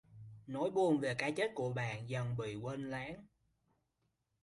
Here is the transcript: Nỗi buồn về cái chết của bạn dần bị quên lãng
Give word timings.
Nỗi 0.47 0.69
buồn 0.71 0.99
về 0.99 1.13
cái 1.13 1.31
chết 1.31 1.51
của 1.55 1.73
bạn 1.73 2.09
dần 2.09 2.37
bị 2.37 2.55
quên 2.55 2.89
lãng 2.89 3.25